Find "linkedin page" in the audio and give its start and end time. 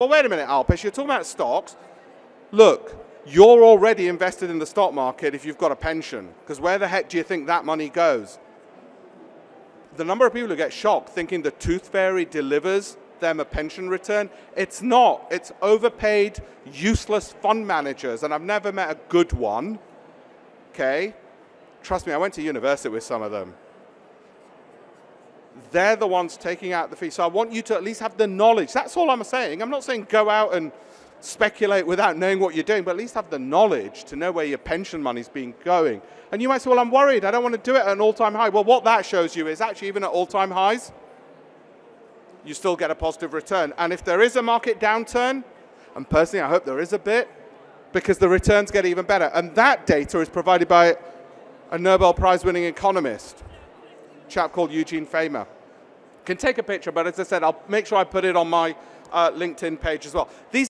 59.32-60.06